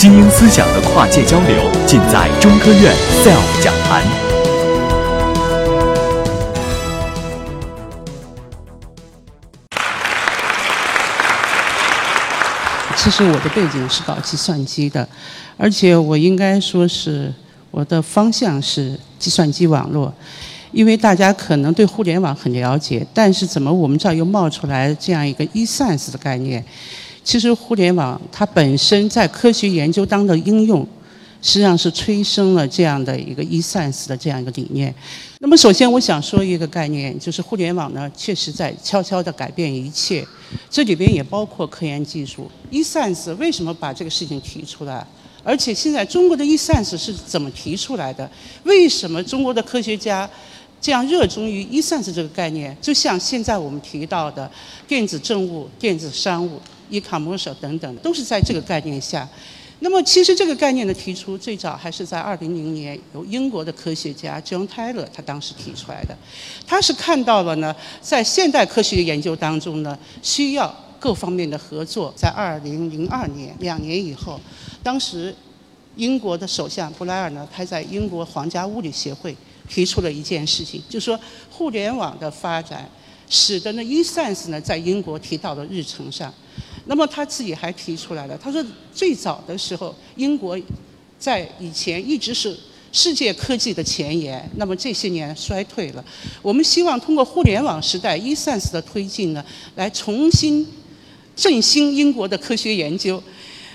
[0.00, 2.90] 精英思想的跨界交流，尽在中科院
[3.22, 4.02] SELF 讲坛。
[12.96, 15.06] 其实我的背景是搞计算机的，
[15.58, 17.30] 而且我应该说是
[17.70, 20.14] 我的方向是计算机网络。
[20.72, 26.64] 因为大家可能对互联网很了解，但是怎么我们这儿又冒出来这样一个 e-science 的概念？
[27.30, 30.84] 其实互联网它本身在科学研究当中的应用，
[31.40, 34.92] 实际上是催生了这样的一个 e-science 的这样一个理念。
[35.38, 40.26] 那么首先我想说一个概念，就是互联网呢确实在悄悄地改变一切，
[40.68, 42.50] 这里边也包括科研技术。
[42.72, 45.06] e-science 为什么把这个事情提出来？
[45.44, 48.28] 而且现在中国的 e-science 是怎么提出来的？
[48.64, 50.28] 为什么中国的科学家？
[50.80, 54.50] 这样热衷于 e-science 这个概念，就像现在我们提到的
[54.88, 56.58] 电子政务、电子商务、
[56.90, 59.28] e-commerce 等等，都是在这个概念下。
[59.78, 66.14] 那么，其实这个概念的提出，最早还是在2000年由英国的科学家 John Taylor 他当时提出来的。
[66.66, 72.12] 他是看到了呢，在现代科学研究当中呢，需要各方面的合作。
[72.14, 74.38] 在2002年，两年以后，
[74.82, 75.34] 当时
[75.96, 79.34] 英国的首相布莱尔呢，他在英国皇家物理协会。
[79.68, 81.16] 提出了一件事情，就是说
[81.48, 82.90] 互联网的发展，
[83.28, 86.34] 使得呢 e-science 呢在英国提到了日程上。
[86.86, 90.58] 那么他自己还提出来了，他说最早的时候，英国
[91.18, 92.58] 在以前一直是
[92.92, 96.04] 世界科技的前沿，那么这些年衰退了。
[96.42, 99.44] 我们希望通过互联网时代 e-science 的推进呢，
[99.76, 100.66] 来重新
[101.36, 103.22] 振兴英国的科学研究。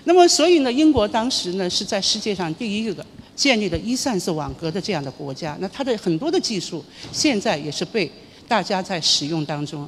[0.05, 3.05] 那么所以呢，英国当时呢是在世界上第一个。
[3.35, 8.09] 建立了 e-science 网格的这样的国家，那它的很多的技术现在也是被
[8.47, 9.85] 大家在使用当中。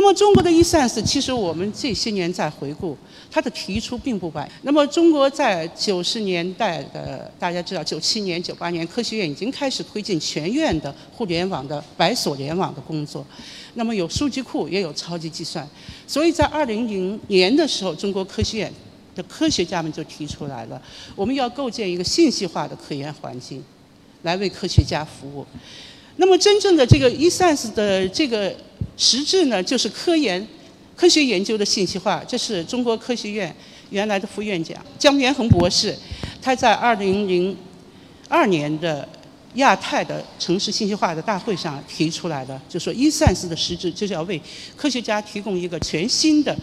[0.00, 2.96] 那么中国的 e-science 其实我们这些年在回顾，
[3.30, 4.50] 它的提出并不晚。
[4.62, 13.22] 那么中国在九十年代的大家知道，九七年、九八年科学院已经开始推进全院的互联网的百所联网的工作。
[13.74, 15.68] 那么有数据库，也有超级计算。
[16.06, 18.72] 所以在二零零年的时候，中国科学院。
[19.12, 20.80] 的科学家们就提出来了，
[21.16, 23.60] 我们要构建一个信息化的科研环境，
[24.22, 25.44] 来为科学家服务。
[26.16, 28.54] 那么，真正的这个 e-science 的这个
[29.00, 30.46] 实质呢，就是科研、
[30.94, 32.22] 科学研究的信息化。
[32.28, 33.52] 这是中国科学院
[33.88, 35.96] 原来的副院长姜元衡博士，
[36.42, 37.56] 他在二零零
[38.28, 39.08] 二年的
[39.54, 44.38] 亚太的城市信息化的大会上提出来的，就说 E-sense 的实质就是要为
[44.76, 46.54] 科学家提供一个全新的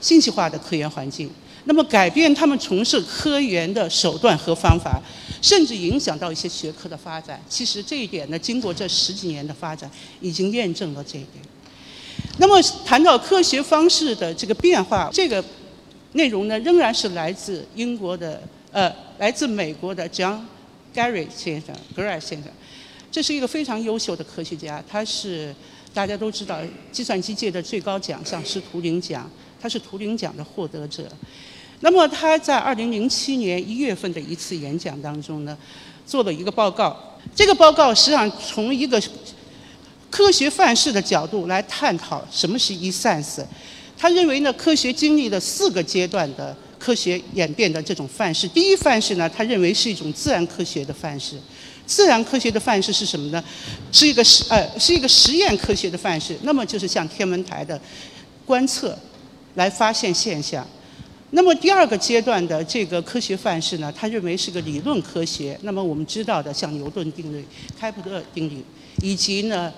[0.00, 1.30] 信息化的科研环境。
[1.66, 5.00] 那么改变他们从事科研的手段和方法，
[5.40, 7.40] 甚至影响到一些学科的发展。
[7.48, 9.88] 其实这一点呢，经过这十几年的发展，
[10.20, 11.44] 已经验证了这一点。
[12.38, 15.42] 那么谈到科学方式的这个变化，这个
[16.12, 18.42] 内容呢，仍然是来自英国的，
[18.72, 20.40] 呃，来自美国的 John
[20.94, 22.50] Gary 先生，Gary 先生。
[23.10, 25.54] 这是一个非常优秀的科学家，他是
[25.94, 26.58] 大家都知道
[26.92, 31.10] 计算机界的最高奖项是图灵奖，他是图灵奖的获得者。
[31.80, 35.56] 那么他在二零零七年一月份的一次演讲当中呢，
[36.06, 36.94] 做了一个报告。
[37.34, 39.00] 这个报告实际上从一个
[40.16, 43.44] 科学范式的角度来探讨什么是 e-science。
[43.98, 48.48] 他认为呢，科学经历了四个阶段的科学演变的这种范式。
[48.48, 51.38] 第一范式呢，他认为是一种自然科学的范式。
[51.84, 53.44] 自然科学的范式是什么呢？
[53.92, 56.34] 是一个实呃是一个实验科学的范式。
[56.44, 57.78] 那么就是像天文台的
[58.46, 58.98] 观测
[59.56, 60.66] 来发现现象。
[61.32, 65.58] 那么第二个阶段的这个科学范式呢，他认为是个理论科学。
[65.60, 67.44] 那么我们知道的，像牛顿定律、
[67.78, 68.64] 开普勒定律，
[69.02, 69.70] 以及呢，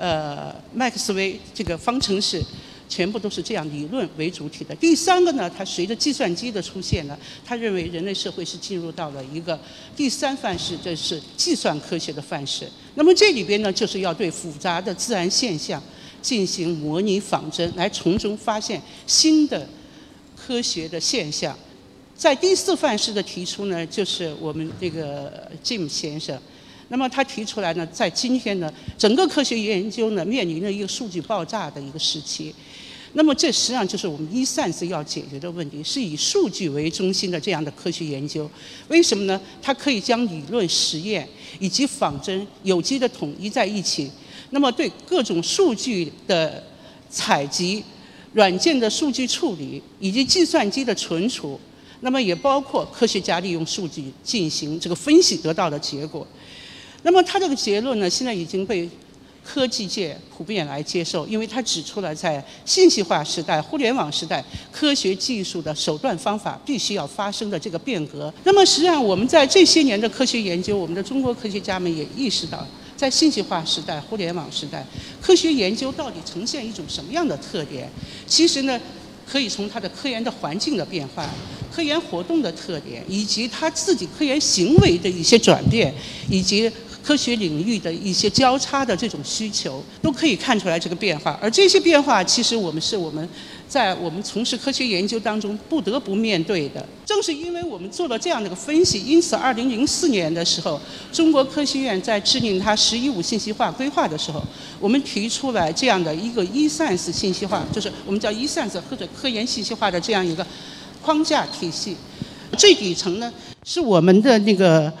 [0.00, 2.42] 呃，麦克斯韦这个方程式，
[2.88, 4.74] 全部都是这样理论为主体的。
[4.76, 9.60] 第三个呢，它随着计算机的出现呢，他认为人类社会是进入到了一个
[9.94, 12.66] 第三范式，这是计算科学的范式。
[12.94, 15.82] 那么这里边呢，就是要对复杂的自然现象
[16.22, 19.68] 进行模拟仿真，来从中发现新的。
[20.42, 21.56] 科学的现象，
[22.16, 26.36] 在第四范式的提出呢，就是我们这个 Jim 先生。
[26.90, 32.54] 那么他提出来呢，在今天呢，整个科学研究呢，面临着一个数据爆炸的一个时期。
[33.14, 38.48] 那么这实际上就是我们 e-science 要解决的问题，是以数据为中心的这样的科学研究。
[38.88, 39.40] 为什么呢？
[39.62, 41.26] 它可以将理论实验
[41.58, 44.10] 以及仿真有机的统一在一起。
[44.50, 46.62] 那么对各种数据的
[47.08, 47.82] 采集。
[48.32, 51.58] 软件的数据处理以及计算机的存储，
[51.98, 56.24] 那么也包括科学家利用数据进行这个分析得到的结果。
[57.02, 58.88] 那么他这个结论呢，现在已经被
[59.42, 68.32] 科技界普遍来接受，因为他指出了在信息化时代、互联网时代，科学技术的手段方法必须要发生的这个变革。
[68.44, 72.64] 那么，实际上我们在这些年的科学研究，我们的中国科学家们也意识到，
[72.96, 74.86] 在信息化时代、互联网时代，
[75.22, 77.88] 科学研究到底呈现一种什么样的特点？
[78.26, 78.78] 其实呢，
[79.26, 81.28] 可以从它的科研的环境的变化、
[81.74, 85.92] 科研活动的特点，以及它自己科研行为的一些转变，
[86.28, 86.70] 以及。
[87.02, 91.38] 科学领域的一些交叉的这种需求，都可以看出来这个变化。
[91.40, 93.26] 而这些变化，其实我们是我们
[93.68, 96.86] 在我们从事科学研究当中不得不面对的。
[97.04, 100.80] 正是因为我们做了这样的一个分析，因此2004年的时候，
[101.12, 104.42] 中国科学院在制定它“十一五”信息化规划的时候，
[104.78, 110.46] 我们提出来这样的一个 e-science 信息化，就是我们叫 e-science 或者科研信息化的这样一个
[111.02, 111.96] 框架体系。
[112.58, 113.32] 最底层呢，
[113.64, 114.92] 是我们的那个。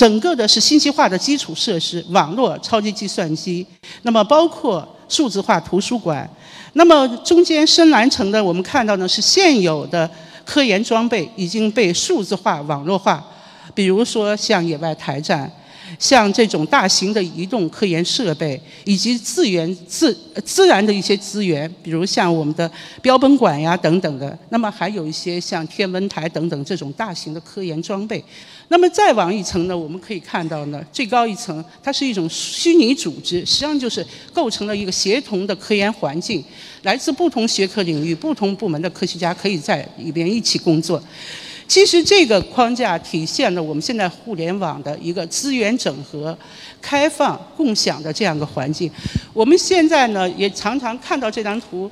[0.00, 3.66] 整个的是信息化的基础设施，网络、超级计算机，
[4.00, 6.26] 那么包括数字化图书馆，
[6.72, 10.10] 那么中间深蓝层的我们看到呢是现有的
[10.42, 13.22] 科研装备已经被数字化、网络化，
[13.74, 15.52] 比如说像野外台站。
[15.98, 22.70] 像这种大型的移动科研设备，以及资源自自然的一些资源，比如像我们的
[23.02, 28.24] 标本馆呀等等的，那么还有一些像天文台等等这种大型的科研装备。
[28.72, 36.42] 那么再往一层呢，我们可以看到呢，最高一层它是一种虚拟组织，实际上就是构成了一个协同的科研环境，
[36.84, 41.02] 来自不同学科领域、不同部门的科学家可以在里边一起工作。
[41.66, 46.36] 其实这个框架体现了我们现在互联网的一个资源整合、
[46.80, 48.88] 开放、共享的这样一个环境。
[49.32, 51.90] 我们现在呢也常常看到这张图，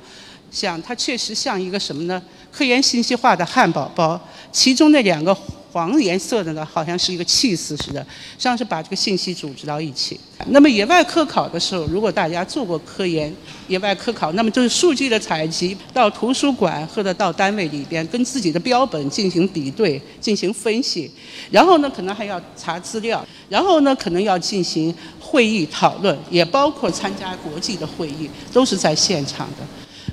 [0.49, 2.21] 想它确实像一个什么呢？
[2.49, 4.17] 科研信息化的汉堡包，
[4.53, 5.37] 其中那两个。
[5.71, 10.19] 黄颜色的呢，好像是一个气似似的，实际上是把这个信息组织到一起。
[10.47, 13.33] 那么野外科考的时候，如果大家做过科研，
[13.67, 21.11] 野外科考，那么就是数据的采集，到图书馆或者到单位里边，跟自己的标本进行比对、进行分析，
[21.51, 29.57] 然后呢，可能还要查资料，然后呢，可能要进行会议讨论，也包括参加国际的会议，都是在现场的。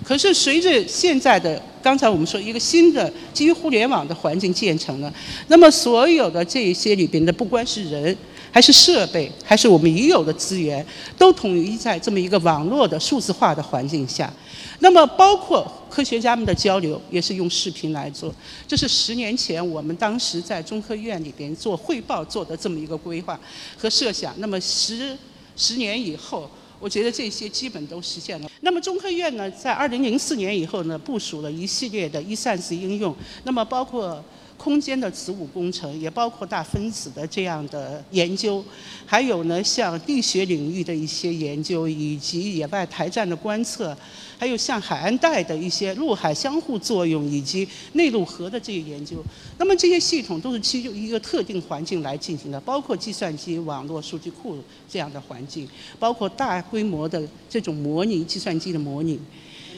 [0.07, 5.13] 可是随着现在的刚才我们说一个新的基于互联网的环境建成了，
[5.49, 8.17] 那么所有的这一些里边的不管是人
[8.53, 10.87] 还是设备还是我们已有的资源，
[11.19, 14.33] 都统一在这么一个网络的数字化的环境下。
[14.79, 18.33] 那么包括科学家们的交流也是用视频来做，
[18.69, 23.39] 这是十年前我们当时在中科院里边做汇报做的这么一个规划
[23.77, 24.33] 和设想。
[24.39, 25.19] 那么十
[25.57, 26.49] 十年以后。
[26.79, 28.51] 我觉得这些基本都实现了。
[28.61, 33.15] 那么中科院呢，在二零零四年以后呢，部署了一系列的一站式应用，
[33.45, 34.25] 那么包括。
[34.57, 38.65] 空间的子午工程，也包括大分子的这样的研究，
[39.05, 43.97] 还有呢，像地学领域的一些研究，以及野外台站的观测，
[44.39, 49.23] 还有像海岸带的一些陆海相互作用以及内陆河的这些研究。
[49.59, 54.59] 那么这些系统都是基于一个特定环境来进行的，包括计算机、网络、数据库
[54.89, 55.69] 这样的环境，
[55.99, 59.21] 包括大规模的这种模拟计算机的模拟。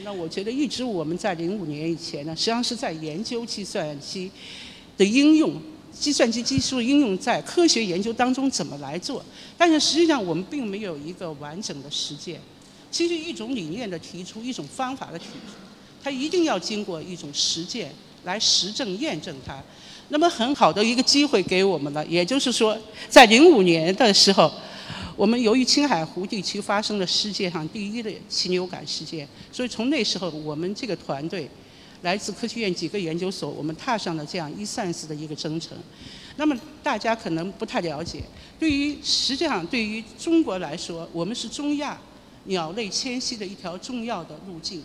[0.03, 4.31] 那我觉得一直我们在零五年以前呢，实际上是在研究计算机。
[4.99, 5.53] 的应用，
[5.97, 9.23] 计算机技术应用在科学研究当中怎么来做？
[9.57, 12.41] 但是实际上我们并没有一个完整的实践。
[12.91, 15.55] 其实一种理念的提出，一种方法的提出，
[16.03, 17.93] 它一定要经过一种实践
[18.25, 19.63] 来实证验证它。
[20.09, 22.77] 那么很好的一个机会给我们了，也就是说，
[23.07, 24.51] 在零五年的时候，
[25.15, 31.49] 我们由于青海湖地区发生了世界上第一的禽流感事件，所以从那时候我们这个团队。
[32.01, 35.77] 来自科学院几个研究所，我们踏上了这样 e-science 的一个征程。
[36.37, 38.23] 那么大家可能不太了解，
[38.57, 41.99] 对于实际上对于中国来说，我们是中亚
[42.45, 44.81] 鸟类迁徙的一条重要的路径。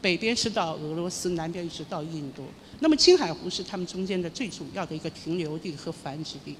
[0.00, 2.44] 北边是到俄罗斯，南边一直到印度。
[2.78, 6.54] 那么青海湖是它们中间的最主要的一个停留地和繁殖地。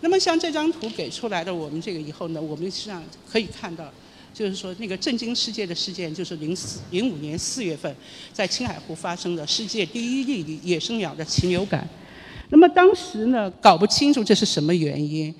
[0.00, 3.88] 那么像这张图给出来的我们这个以后呢，我们实际上可以看到。
[4.32, 7.94] 就是说，那个震惊世界的事件，就是零四零五年四月份，
[8.32, 11.88] 在青海湖发生的世界第一例野生鸟的禽流感。
[12.50, 15.34] 那么当时呢，搞不清楚这是什么原因。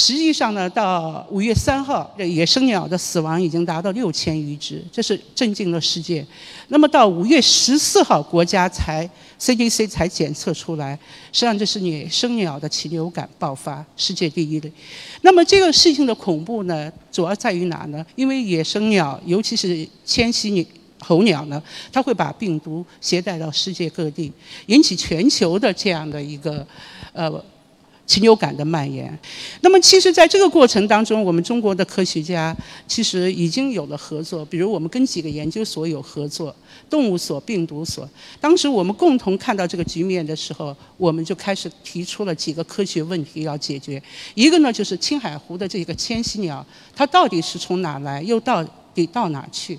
[0.00, 6.26] 实际上呢，到五月三号，这野生鸟的死亡已经达到六千余只，这是震惊了世界。
[6.68, 10.98] 那么到五月十四号，国家才 CDC 才检测出来，
[11.32, 14.66] 实际上这是野生鸟的禽流感爆发，世界第一的。
[15.20, 18.04] 那么这个事情的恐怖呢，主要在于哪呢？
[18.16, 20.64] 因为野生鸟，尤其是迁徙鸟
[21.00, 24.32] 候鸟呢，它会把病毒携带到世界各地，
[24.66, 26.66] 引起全球的这样的一个
[27.12, 27.44] 呃。
[28.10, 29.16] 禽流感的蔓延。
[29.60, 32.56] 那么，其实在这个过程当中，我们中国的科学家
[32.88, 36.52] 其实已经有了合作，比如我们跟几个研究所有合作，
[36.90, 38.08] 动物所、病毒所。
[38.40, 44.02] 当时我们共同看到这个局面的时候，我们就开始提出了几个科学问题要解决。
[44.34, 49.78] 一个呢，就是青海湖的这个迁徙鸟，它到底是从哪来，又到底到哪去？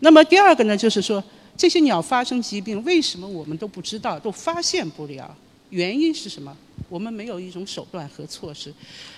[0.00, 1.22] 那么第二个呢，就是说
[1.54, 5.36] 这些鸟发生疾病，为什么我们都不知道，都发现不了？
[5.68, 6.56] 原因是什么？
[6.88, 8.72] 我们没有一种手段和措施。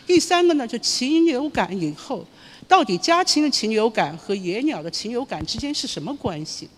[0.06, 2.24] 第三个呢，就禽流感以后，
[2.66, 6.68] 到底家禽的禽流感和野鸟的禽流感之间是什么关系？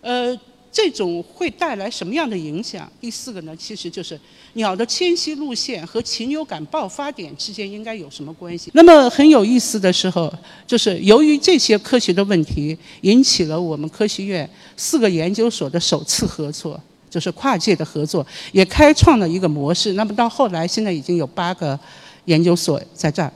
[0.00, 0.38] 呃，
[0.70, 2.90] 这种会带来什么样的影响？
[3.00, 4.18] 第四个呢，其实就是
[4.54, 8.70] 鸟的迁徙路线和禽流感爆发点之间应该有什么关系？
[8.74, 10.32] 那么很有意思的时候，
[10.66, 16.80] 就是由于这些科学的问题，引起了我们科学院四个研究所的首次合作。
[17.14, 19.92] 就是跨界的合作，也开创了一个模式。
[19.92, 21.78] 那么到后来，现在已经有八个
[22.24, 23.32] 研究所在这儿。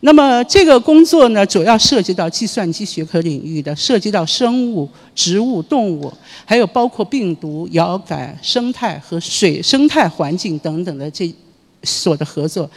[0.00, 6.12] 那么这个工作呢，主要涉及到计算机学科领域的，涉及到生物、植物、动物，
[6.44, 11.32] 还有包括病毒、遥感、生态和水生态环境等等的这
[11.84, 12.68] 所的合作。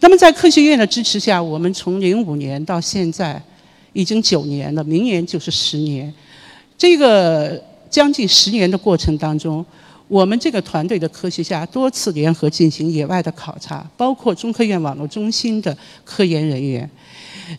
[0.00, 3.40] 那么在科学院的支持下，我们从零五年到现在
[3.92, 6.12] 已经九年了，明年就是十年。
[6.76, 7.62] 这个。
[7.96, 9.64] 将近十年的过程当中，
[10.06, 15.74] 我们这个团队的科学家多次联合进行野外的考察，包括中科院网络中心的
[16.04, 16.90] 科研人员。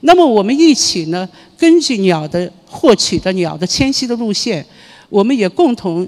[0.01, 1.27] 那么我们一起呢，
[1.58, 4.63] 根据鸟的获取的鸟的迁徙的路线，
[5.10, 6.08] 我们也共同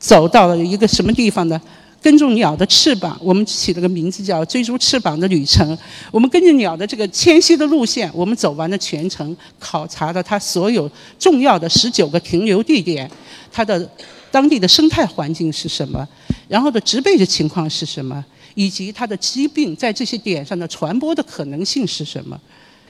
[0.00, 1.60] 走到了一个什么地方呢？
[2.02, 5.76] 跟踪鸟的翅膀，我们起了个名字叫“追逐翅膀的旅程”。
[6.10, 13.10] 我们根据鸟的这个迁徙的路线，我们走完了全程，考察了它所有重要的十九个停留地点，
[13.52, 13.88] 它的
[14.30, 16.08] 当地的生态环境是什么，
[16.48, 22.40] 然后的植被的情况是什么，以及它的疾病在这些点上的传播的可能性是什么。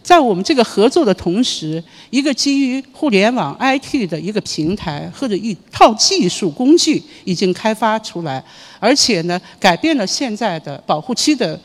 [0.02, 8.42] 在我们这个合作的同时，一个基于互联网 IT 的一个平台或者一套技术工具已经开发出来，
[8.78, 11.60] 而且呢，改变了现在的保护期的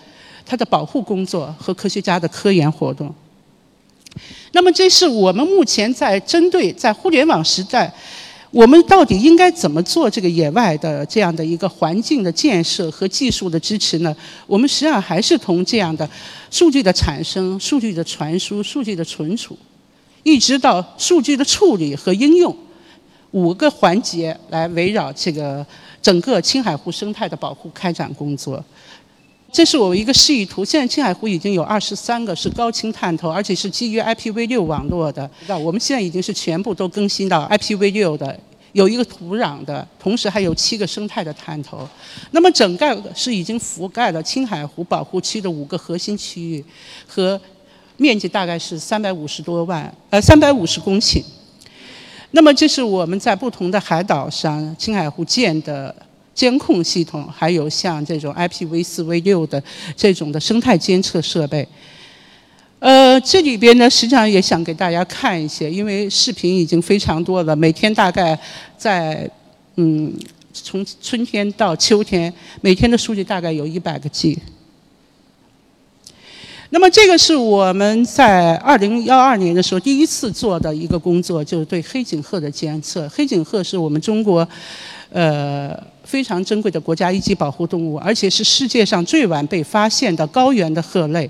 [0.45, 3.13] 它的保护工作和科学家的科研活动。
[4.51, 7.93] 那么，这是我们目前在针对在互联网时代。
[8.55, 14.15] 我们到底应该怎么做这个野外的这样的一个环境的建设和技术的支持呢？
[14.47, 16.09] 我们实际上还是从这样的
[16.49, 19.57] 数据的产生、数据的传输、数据的存储，
[20.23, 22.55] 一直到数据的处理和应用
[23.31, 25.67] 五个环节来围绕这个
[26.01, 28.63] 整个青海湖生态的保护开展工作。
[29.55, 30.65] 这是我一个示意图。
[30.65, 35.31] 现在青海湖已经有二十三个是高清探头，而且是基于 IPv6 网络的。
[35.47, 38.37] 那我们现在已经是全部都更新到 IPv6 的，
[38.73, 41.87] 有一个土壤的，同时还有七个生态的探头。
[42.31, 46.65] 那么整个是已经覆盖了青海湖保护区的五个核心区域，
[47.07, 47.39] 和
[47.95, 51.23] 面积大概是三百五十多万，呃，三百五十公顷。
[52.31, 55.95] 那么这是我们在不同的海岛上青海湖建的。
[56.35, 59.63] 监控系统，还有像这种 IPv 四、V 六的
[59.95, 61.65] 这种的生态监测设备。
[62.79, 67.55] 呃，这里边呢，实际上也想给大家看一些，因为视频已经非常多了。
[67.55, 68.37] 每天大概
[68.77, 69.27] 在
[69.77, 70.13] 嗯，
[70.53, 74.37] 从春天到秋天，每天的数据大概有一百个 G。
[76.69, 83.07] 那么这个是我们在二零幺二年的时候第一次做的一个工作，就是对黑颈鹤的监测。
[83.07, 84.47] 黑颈鹤是我们中国，
[85.11, 85.94] 呃。
[86.05, 91.29] 非常珍贵的国家一级保护动物，而且是世界上最晚被发现的高原的鹤类。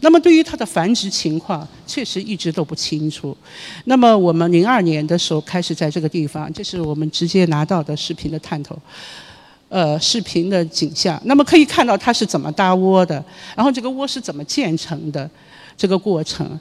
[0.00, 3.36] 那么，对于它的繁殖情况，确实一直都不清楚。
[3.84, 8.76] 那么，我们零二年的时候开始在这个地方，这是我们直接拿到的视频的探头，
[9.68, 11.20] 呃，视频的景象。
[11.24, 13.22] 那么可以看到它是怎么搭窝的，
[13.54, 15.28] 然后这个窝是怎么建成的，
[15.76, 16.58] 这个过程。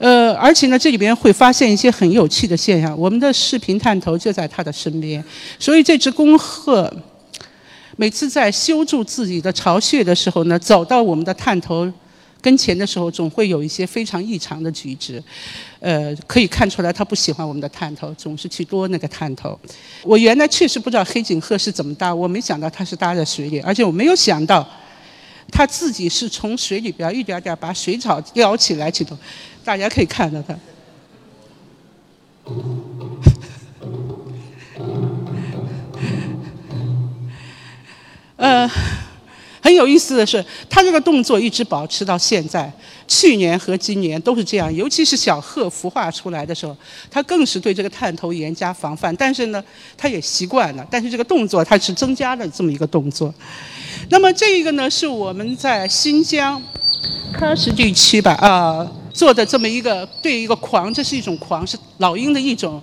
[0.00, 2.98] 呃，而且呢，这里边会发现一些很有趣的现象。
[2.98, 5.22] 我们的视频探头就在它的身边，
[5.58, 6.90] 所以这只公鹤
[7.96, 11.86] 每次在修筑自己的巢穴的时候呢，走到我们的探头
[12.40, 15.22] 跟前的时候，总会有一些非常异常的举止。
[15.80, 19.60] 呃，可以看出来它不喜欢我们的探头，总是去多那个探头。
[20.02, 24.66] 我原来确实不知道黑颈鹤是怎么搭，我没想到它是搭在水里，而且我没有想到
[25.50, 29.14] 它自己是从水里边一点点把水草叼起来去的。
[29.64, 30.54] 大家可以看到它，
[38.36, 38.66] 呃，
[39.62, 42.70] 很很有意思的是，他这个动作一直保持到现在，
[43.06, 44.74] 去年和今年都是这样。
[44.74, 46.76] 尤其是小鹤孵化出来的时候，
[47.08, 49.14] 他更是对这个探头严加防范。
[49.14, 49.62] 但是呢，
[49.96, 50.84] 他也习惯了。
[50.90, 53.32] 但是这个动作他是增加了这么一个动作。
[54.08, 56.60] 那么这一个呢，是我们在新疆
[57.32, 58.90] 喀什地区吧啊
[59.20, 62.82] 做的这么一个对一个狂，这是一种狂，是老鹰的一种。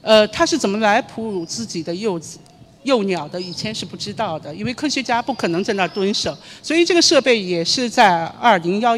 [0.00, 2.38] 呃，它是怎么来哺乳自己的幼子？
[2.84, 8.96] 幼鸟的以前是不知道的，因为科学家不可能在那儿蹲守，所以这个设备也是在二零幺，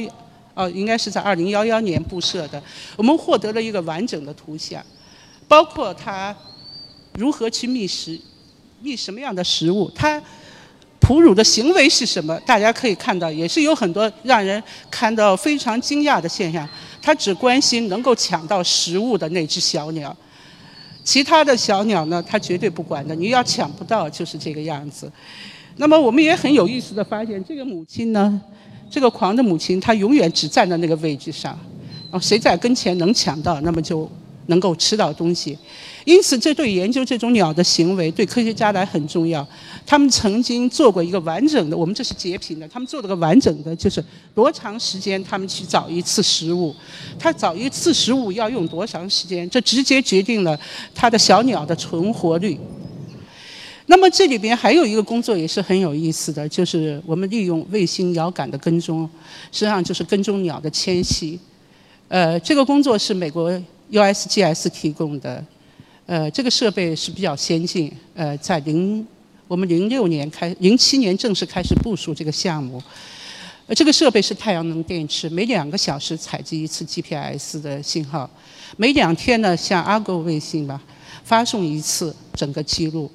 [0.52, 2.62] 哦，应该是在二零幺幺年布设的。
[2.96, 4.84] 我们获得了一个完整的图像，
[5.48, 6.36] 包括它
[7.14, 8.20] 如何去觅食，
[8.82, 10.22] 觅什么样的食物，它
[11.06, 12.38] 哺乳的行为是什么？
[12.40, 16.66] 大家可以看到，也是有很多让人看到非常惊讶的现象。
[17.02, 20.16] 它只关心能够抢到食物的那只小鸟。
[21.04, 23.14] 其他的小鸟呢，它绝对不管的。
[23.14, 25.12] 你要抢不到，就是这个样子。
[25.76, 28.40] 那么我们也很有意思的发现，这个母亲呢，
[28.90, 31.52] 这个狂的母亲，她永远只站在那个位置上，
[32.10, 34.10] 然后谁在跟前能抢到，那么就。
[34.46, 35.56] 能够吃到东西，
[36.04, 39.46] 因此这对研究这种鸟的行为对科学家来很重要。
[39.86, 46.74] 他们曾经做过一个完整的，我们这是截屏的，他们做了个完整的，就是多长时间他们去找一次食物，
[47.18, 50.58] 他找一次食物要用多长时间，这直接决定了
[50.94, 52.58] 它的小鸟的存活率。
[53.86, 59.08] 那么这里边还有一个工作也是很有意思的，就是我们利用卫星遥感的跟踪，
[59.52, 61.38] 实际上就是跟踪鸟的迁徙。
[62.08, 63.50] 呃，这个工作是美国。
[63.92, 65.44] USGS 提供的，
[66.06, 67.92] 呃，这个设备是比较先进。
[68.14, 69.06] 呃，在零
[69.46, 72.82] 我们零六年开，零七年正式开始部署这个项目。
[73.66, 78.28] 呃，这个设备是太阳能电池，每两个小时采集一次 GPS 的信号，
[78.76, 80.82] 每两天呢向阿波卫星吧
[81.22, 83.10] 发送一次整个记录。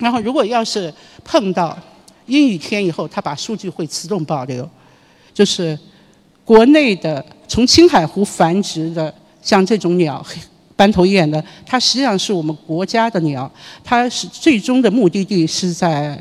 [0.00, 0.92] 然后如果要是
[1.24, 1.76] 碰到
[2.26, 4.68] 阴雨天以后，它把数据会自动保留。
[5.34, 5.78] 就是
[6.44, 9.12] 国内的从青海湖繁殖的。
[9.46, 10.24] 像这种鸟，
[10.74, 13.48] 斑头雁呢，它实际上是我们国家的鸟，
[13.84, 16.18] 它是最终的目的地是在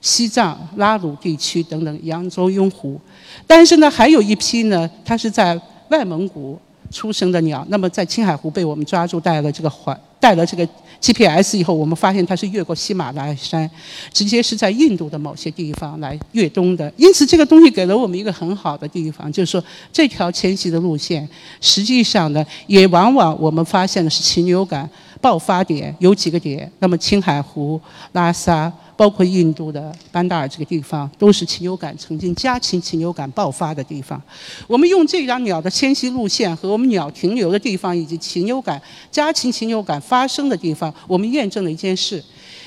[0.00, 3.00] 西藏拉鲁地区等等扬州雍湖，
[3.46, 5.58] 但是呢，还有一批呢，它是在
[5.90, 6.58] 外蒙古
[6.90, 9.96] 出生的鸟，那么在青海湖被我们抓住带了这个环。
[10.24, 10.66] 带了这个
[11.02, 13.70] GPS 以后，我们发现它是越过喜马拉雅山，
[14.10, 16.90] 直接是在印度的某些地方来越冬的。
[16.96, 21.28] 因此，这个东西给了我们一个很好的地方，就是说这条迁徙的路线，
[21.60, 24.88] 实际上呢，也往往我们发现的是禽流感
[25.24, 26.70] 爆发点有几个点。
[26.80, 27.80] 那么青海湖、
[28.12, 28.70] 拉萨。
[28.96, 34.22] 包括印度的班达尔这个地方，都是禽流感曾经家禽禽流感爆发的地方。
[34.68, 42.22] 我们用这张鸟的迁徙路线和我们鸟停留的地方，以及禽流感家禽禽流感发生的地方，我们验证了一件事，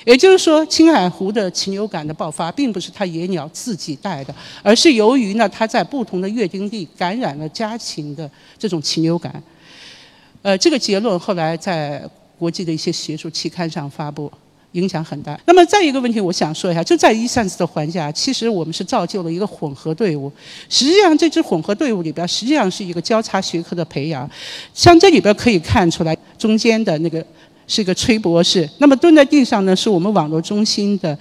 [0.05, 9.41] 也就是说，青海湖的禽流感的爆发，并不是它野鸟自己带的，而是由于呢，它在不同的月经地感染了家禽的这种禽流感。
[10.41, 12.03] 呃，这个结论后来在
[12.37, 14.31] 国际的一些学术期刊上发布。
[14.73, 15.39] 影响很大。
[15.45, 20.31] 那么再一个问题，我想说一下，就在一扇子的环下，其实我们是造就了一个混合队伍。
[20.69, 24.29] 实际上，这支混合队伍里边，实际上是一个交叉学科的培养。
[24.73, 27.25] 像这里边可以看出来，中间的那个
[27.65, 28.69] 是一个崔博士。
[28.77, 31.17] 那么蹲在地上呢，是我们网络中心的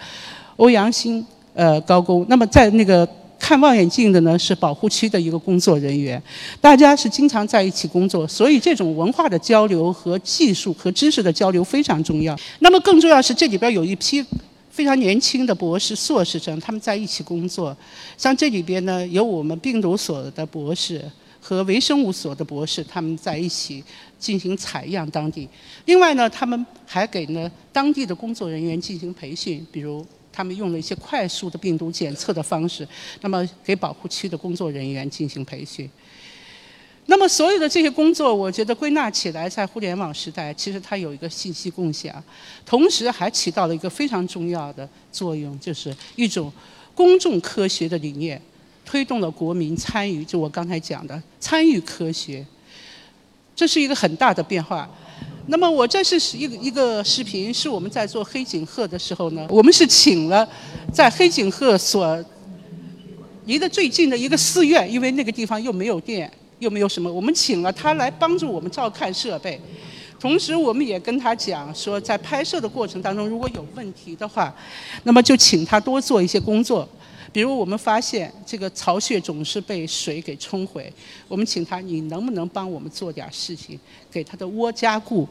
[0.57, 1.25] 欧阳新
[1.55, 2.27] 呃高工。
[2.29, 3.09] 那么在那个。
[3.47, 6.21] 看望远镜的呢是保护区的一个工作人员，
[6.61, 12.37] 大家是经常在一起工作，所以这种文化的交流和技术和知识的交流非常重要。
[12.59, 14.21] 那么更重要是这里边有一批
[14.69, 17.77] 非常年轻的博士、硕士生，他们在一起工作。
[18.19, 21.01] 像这里边呢有我们病毒所的博士
[21.41, 23.81] 和微生物所的博士，他们在一起
[24.19, 25.49] 进行采样当地。
[25.85, 30.05] 另外呢，他们还给呢当地的工作人员进行培训，比如。
[30.37, 32.87] 他们用了一些快速的病毒检测的方式，
[33.23, 35.89] 那么给保护区的工作人员进行培训。
[37.07, 42.23] 那么所有的这些工作，我觉得归纳起来，在互联网时代，其实它有一个信息共享，
[42.67, 46.53] 同时还起到了一个非常重要的作用，就是一种
[46.95, 48.39] 公众科学的理念，
[48.85, 50.23] 推动了国民参与。
[50.23, 52.45] 就我刚才讲的，参与科学，
[53.55, 54.87] 这是一个很大的变化。
[55.49, 60.47] 那么我这是一个一个视频，是我们在做黑颈鹤的时候呢，我们是请了
[60.93, 62.25] 在黑颈鹤所
[63.45, 66.29] 离得最近的一个寺院，因为那个地方又没有电，
[66.59, 69.61] 又没有什么，我们请了他来帮助我们照看设备，
[70.19, 74.53] 同时我们也跟他讲说，在拍摄的过程当中如果有问题的话，
[75.05, 76.89] 那么就请他多做一些工作。
[77.37, 80.91] 比如我们发现这个巢穴总是被水给冲毁，
[81.29, 83.79] 我们请他，你能不能帮我们做点事情，
[84.11, 85.29] 给他的窝加固？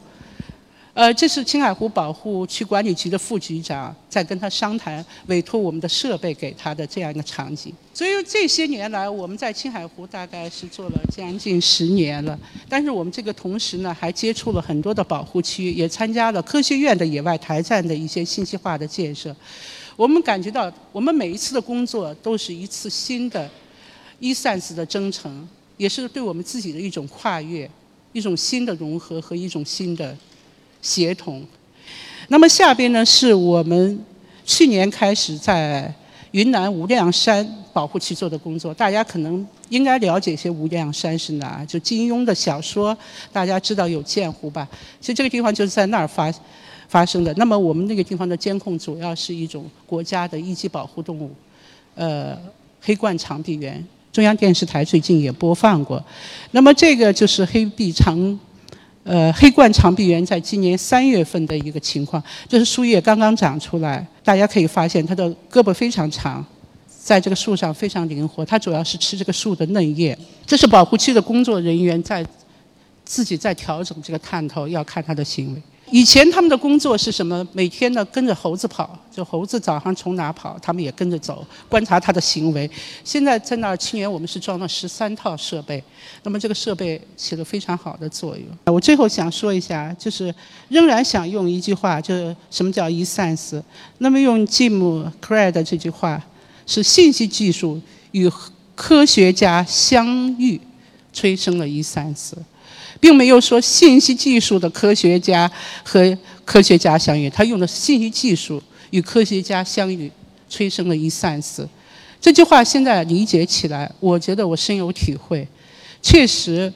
[0.94, 7.74] 呃，这是青海湖保护区管理局的副局长在跟他商谈委托我们的设备给他的这样一个场景。
[7.92, 12.38] 所以这些年来，我们在青海湖大概是做了将近十年了。
[12.68, 19.34] 但是我们这个同时呢，还接触了很多的保护区，也参加了科学院的野外台站的一些信息化的建设。
[19.96, 23.50] 我们感觉到，我们每一次的工作都是一次新的
[24.20, 27.68] 一次新的征程，也是对我们自己的一种跨越，
[28.12, 30.16] 一种新的融合和一种新的。
[30.82, 31.44] 协同。
[32.28, 34.04] 那么下边呢，是我们
[34.44, 35.92] 去年开始在
[36.30, 38.72] 云南无量山保护区做的工作。
[38.72, 42.96] 大家可能应该了解一些无量山是哪，就金庸的小说，
[43.32, 44.68] 大家知道有剑湖吧？
[45.00, 46.32] 其实这个地方就是在那儿发
[46.88, 47.32] 发生的。
[47.34, 51.30] 那么我们那个地方的监控主要是一种国家的一级保护动物，
[51.94, 52.36] 呃，
[52.80, 53.84] 黑冠长臂猿。
[54.12, 56.02] 中央电视台最近也播放过。
[56.52, 58.38] 那么这个就是黑臂长。
[59.08, 66.44] 呃，黑冠长臂猿在今年三月份的一个情况，就是树叶刚刚长出来，大家可以发现它的胳膊非常长，
[66.88, 68.44] 在这个树上非常灵活。
[68.44, 70.18] 它主要是吃这个树的嫩叶。
[70.44, 72.26] 这是保护区的工作人员在
[73.04, 75.62] 自己在调整这个探头，要看它的行为。
[75.90, 77.46] 以前他们的工作是什么？
[77.52, 82.68] 每天呢跟着猴子跑，就猴子早上从哪跑，他们也跟着走，观察它的行为。
[83.04, 85.82] 现在在那儿清源，我们是装了十三套设备，
[86.24, 88.46] 那么这个设备起了非常好的作用。
[88.64, 90.34] 我最后想说一下，就是
[90.68, 93.62] 仍然想用一句话，就是什么叫 e-sense？
[93.98, 96.20] 那么用 Jim Craig 这句话，
[96.66, 98.28] 是信息技术与
[98.74, 100.60] 科学家相遇，
[101.12, 102.32] 催生了 e-sense。
[102.98, 105.50] 并没有说信息技术的科学家
[105.84, 110.10] 和科学家相遇，他用的是信息技术与科学家相遇，
[110.48, 111.66] 催生了一 sense。
[112.20, 115.46] 这句话现在理解起来，我觉得我深有体会。
[116.00, 116.72] 确实，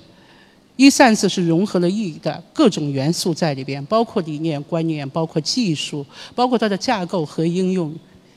[0.76, 6.04] 一 sense 是融合了意义的各种元素在里边，包括理念、观念，包括技术，
[6.34, 7.94] 包括它的架构和应用，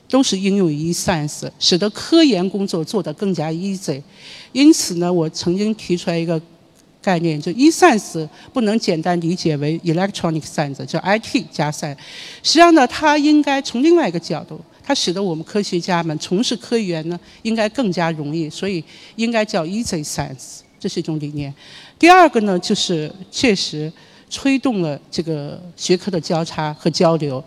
[0.08, 4.00] 都是应用于一 sense，使得科研工作做得更加 easy。
[4.52, 6.40] 因此呢，我曾经提出来一个。
[7.04, 11.98] 概念就 e-sense 不能简单理解为 electronic sense，叫 IT 加 sense。
[12.42, 18.82] 实际上呢，它应该从另外一个角度，它使得我们科学家们从事科研呢，应该更加容易，所以
[19.16, 21.52] 应该叫 easy science，这是一种理念。
[21.98, 23.92] 第二个呢，就是确实
[24.30, 27.44] 推动了这个学科的交叉和交流。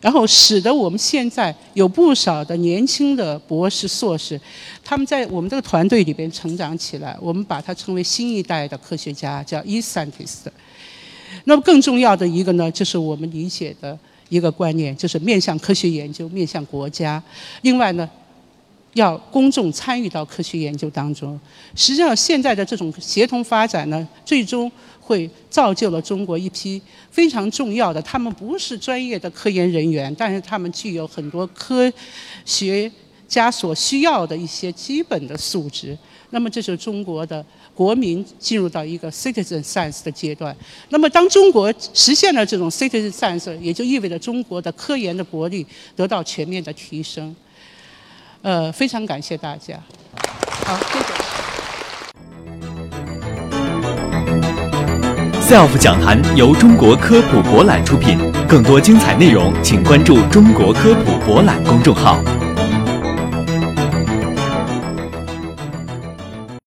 [0.00, 4.40] 然后使得我们现在有不少的年轻的博士、硕士，
[4.84, 7.16] 他们在我们这个团队里边成长起来。
[7.20, 10.46] 我们把它称为新一代的科学家，叫 e-scientist。
[11.44, 17.22] 那么更重要的一个呢，就是我们理解的一个观念，就是面向科学研究，面向国家。
[17.62, 18.08] 另外呢，
[18.98, 21.40] 要公众参与到科学研究当中。
[21.74, 24.70] 实际上，现在的这种协同发展呢，最终。
[25.00, 26.78] 会造就了中国一批
[27.10, 31.90] 非常重要的，他们不是专业的科研人员，但是他们具有很多科
[32.44, 32.92] 学
[33.26, 35.96] 家所需要的一些基本的素质。
[36.28, 37.42] 那么，这是中国的
[37.74, 40.54] 国民进入到一个 citizen science 的阶段。
[40.90, 47.34] 那么，当中国实现了这种 citizen science，也就意味着中国的科研的国力得到全面的提升。
[48.42, 49.74] 呃，非常感谢大家。
[50.64, 51.04] 好，谢谢。
[55.48, 62.22] SELF 讲坛由中国科普博览出品，更多精彩内容，请关注中国科普博览公众号。